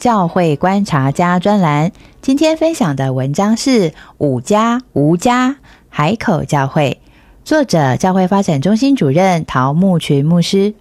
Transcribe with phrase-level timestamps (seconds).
[0.00, 1.92] 教会观察家专栏。
[2.22, 5.58] 今天分享的文章是五家无家
[5.90, 7.00] 海口教会，
[7.44, 10.74] 作者教会发展中心主任陶木群牧师。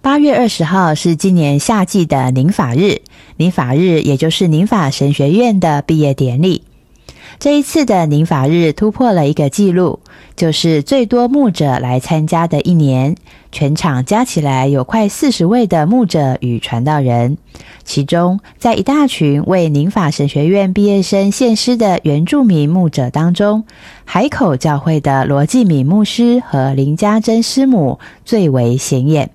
[0.00, 3.02] 八月二十号是今年夏季的宁法日，
[3.36, 6.64] 宁法日也就是宁法神学院的毕业典礼。
[7.38, 10.00] 这一次的宁法日突破了一个纪录，
[10.36, 13.14] 就是最多牧者来参加的一年，
[13.52, 17.38] 全场加起来有快四十位的牧者与传道人。
[17.84, 23.64] 其中，在一大群为宁法神学院毕业生献诗的原住民牧者当中，
[24.04, 29.30] 海口教会的罗继敏牧师和林家珍师母最为显眼。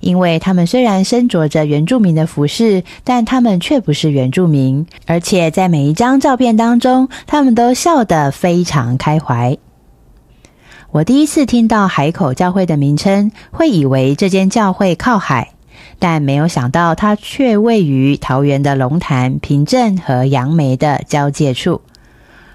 [0.00, 9.56] 因为他们虽然身着着原住民的服饰，但他们却不是原住民，而且在每一张照片当中，他们都笑得非常开怀。
[10.92, 15.52] 我第一次听到海口教会的名称，会以为这间教会靠海，
[15.98, 21.82] 但没有想到它却位于桃园的龙潭、平镇和杨梅的交界处。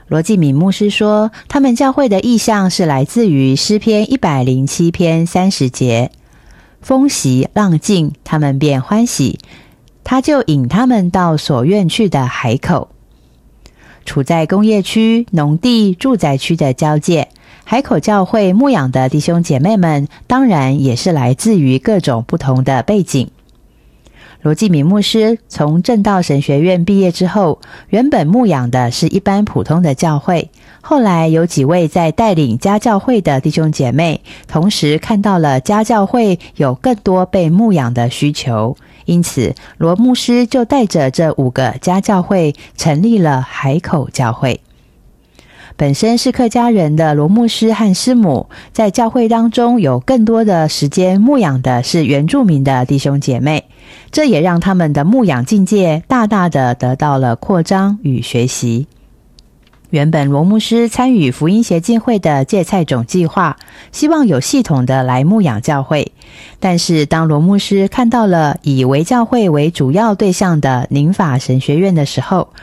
[0.08, 6.12] 罗继敏牧师说，他们教会的意向是来自于诗篇一百零七篇三十节。
[6.82, 9.40] 风息浪静，他们便欢喜。
[10.04, 12.90] 他就引他们到所愿去的海口，
[14.04, 17.30] 处在工业区、农地、住宅区的交界。
[17.64, 23.30] 海口教会牧养的弟兄姐妹们，当然也是来自于各种不同的背景。
[24.42, 30.50] 罗继敏牧师从正道神学院毕业之后，原本牧养的是一般普通的教会。
[30.82, 38.76] 后来有几位在带领家教会的弟兄姐妹，同时看到了家教会有更多被牧养的需求，
[39.06, 44.60] 因此罗牧师就带着这五个家教会成立了海口教会。
[45.78, 53.66] 本身是客家人的罗牧师和师母，在教会当中有更多的时间牧养的是原住民的弟兄姐妹，
[54.12, 58.88] 这也让他们的牧养境界大大的得到了扩张与学习。
[59.90, 63.58] 原本罗牧师参与福音协进会的芥菜种计划，
[63.92, 66.14] 希望有系统的来牧养教会，
[66.62, 72.54] 但是当罗牧师看到了以为教会为主要对象的宁法神学院的时候，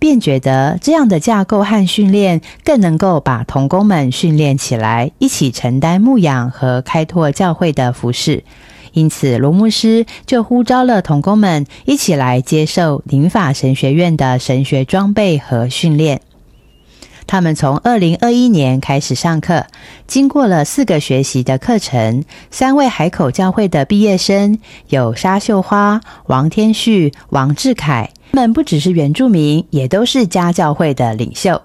[0.00, 8.42] 便觉得这样的架构和训练更能够把童工们训练起来，一起承担牧养和开拓教会的服饰。
[8.92, 16.20] 因此，罗牧师就呼召了童工们一起来接受灵法神学院的神学装备和训练。
[17.26, 19.66] 他们从二零二一年开始上课，
[20.06, 22.24] 经过了四个学习的课程。
[22.50, 24.58] 三位海口教会的毕业生
[24.88, 28.10] 有沙秀花、王天旭、王志凯。
[28.32, 31.62] 他们不只是原住民，也都是家教会的领袖。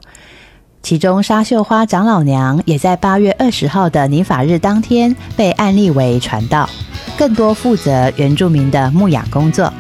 [0.84, 6.70] 其中，沙秀花长老娘也在八月二十号的尼法日当天被案例为传道，
[7.18, 9.74] 更多负责原住民的牧养工作。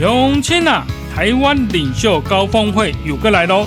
[0.00, 3.66] 永清啊，台湾领袖高峰会有个来喽！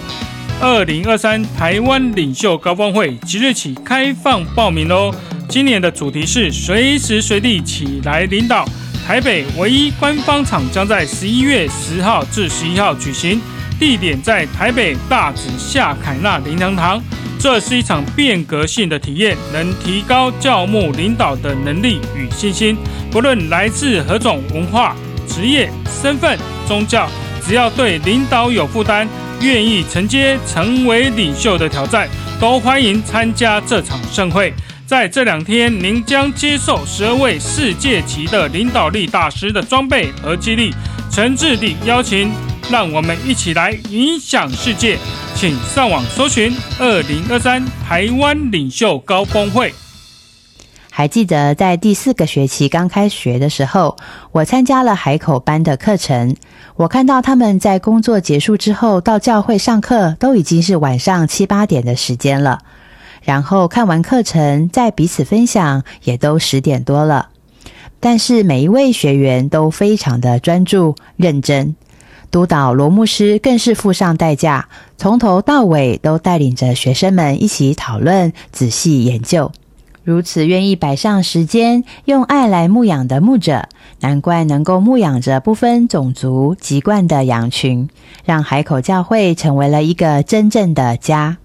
[0.59, 5.13] 二零二三台湾领袖高峰会即日起开放报名喽！
[5.47, 8.65] 今年的主题是随时随地起来领导。
[9.05, 13.41] 台北唯一官方场将在十一月十号至十一号举行，
[13.81, 17.01] 地点在台北大直夏凯纳灵堂堂。
[17.39, 22.77] 这是一场变革性的体验，能提高教牧领导的能力与信心。
[23.09, 24.95] 不论来自何种文化、
[25.27, 25.67] 职业、
[25.99, 26.37] 身份、
[26.67, 27.09] 宗教，
[27.43, 29.07] 只要对领导有负担，
[29.41, 32.07] 愿意承接成为领袖的挑战，
[32.39, 34.53] 都欢迎参加这场盛会。
[34.85, 40.71] 在这两天，您将接受十二位世界级的领导力大师的装备和激励。
[41.09, 42.31] 诚挚地邀请，
[42.69, 44.97] 让我们一起来影响世界。
[45.35, 49.73] 请上网搜寻“二零二三台湾领袖高峰会”。
[50.93, 53.95] 还记得在第四个学期刚开学的时候，
[54.33, 56.35] 我参加了海口班的课程。
[56.75, 62.59] 我看到他们在工作结束之后到教会上课，都已经是晚上七八点的时间了。
[63.23, 67.29] 然后看完课程，再彼此分享，也都十点多了。
[67.99, 71.75] 但是每一位学员都非常的专注认真，
[72.31, 79.51] 督导罗牧师更是付上代价，从头到尾都带领着学生们一起讨论、仔细研究。
[80.03, 83.67] 如此愿意摆上时间，用爱来牧养的牧者，
[83.99, 87.87] 难怪能够牧养着不分种族籍贯的羊群，
[88.25, 91.37] 让海口教会成为了一个真正的家。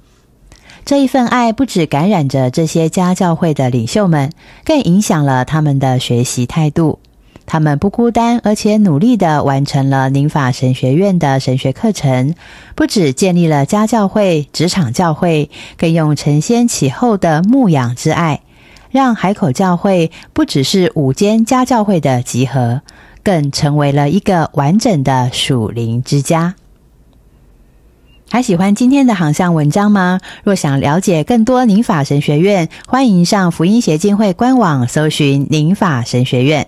[0.87, 4.31] 这一份爱不止感染着这些家教会的领袖们，
[4.65, 7.01] 更影响了他们的学习态度。
[7.47, 12.35] 他们不孤单，而且努力的完成了宁法神学院的神学课程，
[12.75, 15.49] 不止建立了家教会、职场教会，
[15.79, 18.41] 更用承先启后的牧养之爱，
[18.91, 22.83] 让海口教会不只是五间家教会的集合，
[23.23, 26.57] 更成为了一个完整的属灵之家。
[28.29, 30.19] 还喜欢今天的航向文章吗？
[30.43, 36.67] 若想了解更多宁法神学院，欢迎上福音协进会官网搜寻宁法神学院。